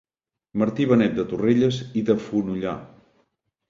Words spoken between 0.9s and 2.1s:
Benet de Torrelles i